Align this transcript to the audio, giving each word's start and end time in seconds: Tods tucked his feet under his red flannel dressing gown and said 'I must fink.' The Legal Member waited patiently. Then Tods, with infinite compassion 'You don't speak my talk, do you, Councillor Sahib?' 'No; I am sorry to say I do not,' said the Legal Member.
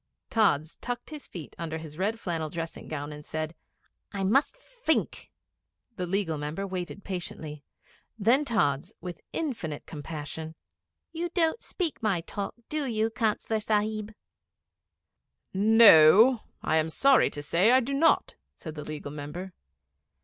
Tods 0.31 0.77
tucked 0.77 1.11
his 1.11 1.27
feet 1.27 1.55
under 1.59 1.77
his 1.77 1.95
red 1.95 2.19
flannel 2.19 2.49
dressing 2.49 2.87
gown 2.87 3.13
and 3.13 3.23
said 3.23 3.53
'I 4.13 4.23
must 4.23 4.57
fink.' 4.57 5.29
The 5.95 6.07
Legal 6.07 6.39
Member 6.39 6.65
waited 6.65 7.03
patiently. 7.03 7.63
Then 8.17 8.43
Tods, 8.43 8.93
with 8.99 9.21
infinite 9.31 9.85
compassion 9.85 10.55
'You 11.11 11.29
don't 11.35 11.61
speak 11.61 12.01
my 12.01 12.21
talk, 12.21 12.55
do 12.67 12.87
you, 12.87 13.11
Councillor 13.11 13.59
Sahib?' 13.59 14.15
'No; 15.53 16.41
I 16.63 16.77
am 16.77 16.89
sorry 16.89 17.29
to 17.29 17.43
say 17.43 17.69
I 17.69 17.79
do 17.79 17.93
not,' 17.93 18.33
said 18.55 18.73
the 18.73 18.83
Legal 18.83 19.11
Member. 19.11 19.53